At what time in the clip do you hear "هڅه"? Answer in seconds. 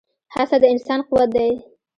0.35-0.57